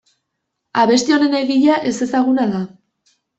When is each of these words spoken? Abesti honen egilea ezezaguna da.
Abesti 0.83 1.15
honen 1.17 1.35
egilea 1.41 1.77
ezezaguna 1.91 2.49
da. 2.55 2.63